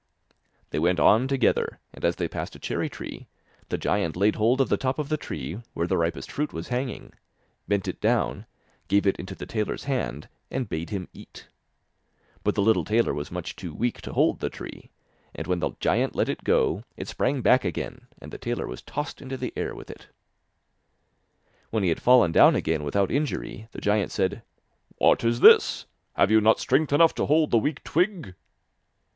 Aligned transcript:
They 0.71 0.79
went 0.79 0.99
on 0.99 1.27
together, 1.27 1.77
and 1.93 2.03
as 2.03 2.15
they 2.15 2.27
passed 2.27 2.55
a 2.55 2.59
cherry 2.59 2.89
tree, 2.89 3.27
the 3.69 3.77
giant 3.77 4.15
laid 4.15 4.35
hold 4.35 4.59
of 4.59 4.67
the 4.69 4.75
top 4.75 4.97
of 4.97 5.09
the 5.09 5.15
tree 5.17 5.59
where 5.75 5.85
the 5.85 5.95
ripest 5.95 6.31
fruit 6.31 6.51
was 6.51 6.69
hanging, 6.69 7.13
bent 7.67 7.87
it 7.87 8.01
down, 8.01 8.47
gave 8.87 9.05
it 9.05 9.15
into 9.17 9.35
the 9.35 9.45
tailor's 9.45 9.83
hand, 9.83 10.27
and 10.49 10.67
bade 10.67 10.89
him 10.89 11.07
eat. 11.13 11.49
But 12.43 12.55
the 12.55 12.63
little 12.63 12.83
tailor 12.83 13.13
was 13.13 13.29
much 13.29 13.55
too 13.55 13.75
weak 13.75 14.01
to 14.01 14.13
hold 14.13 14.39
the 14.39 14.49
tree, 14.49 14.89
and 15.35 15.45
when 15.45 15.59
the 15.59 15.73
giant 15.79 16.15
let 16.15 16.29
it 16.29 16.43
go, 16.43 16.83
it 16.97 17.07
sprang 17.07 17.41
back 17.43 17.63
again, 17.63 18.07
and 18.19 18.31
the 18.33 18.39
tailor 18.39 18.65
was 18.65 18.81
tossed 18.81 19.21
into 19.21 19.37
the 19.37 19.53
air 19.55 19.75
with 19.75 19.91
it. 19.91 20.07
When 21.69 21.83
he 21.83 21.89
had 21.89 22.01
fallen 22.01 22.31
down 22.31 22.55
again 22.55 22.83
without 22.83 23.11
injury, 23.11 23.67
the 23.71 23.79
giant 23.81 24.11
said: 24.11 24.41
'What 24.97 25.23
is 25.23 25.41
this? 25.41 25.85
Have 26.15 26.31
you 26.31 26.41
not 26.41 26.59
strength 26.59 26.91
enough 26.91 27.13
to 27.13 27.27
hold 27.27 27.51
the 27.51 27.59
weak 27.59 27.83
twig? 27.83 28.33